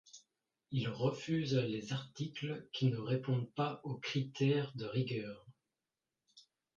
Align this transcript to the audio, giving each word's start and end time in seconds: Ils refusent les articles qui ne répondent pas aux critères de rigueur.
Ils 0.71 0.89
refusent 0.89 1.53
les 1.53 1.93
articles 1.93 2.67
qui 2.73 2.87
ne 2.87 2.97
répondent 2.97 3.53
pas 3.53 3.81
aux 3.83 3.99
critères 3.99 4.75
de 4.75 4.85
rigueur. 4.85 5.45